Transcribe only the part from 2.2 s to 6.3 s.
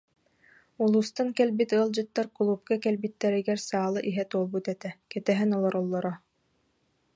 кулуупка кэлбиттэригэр саала иһэ туолбут этэ, кэтэһэн олороллоро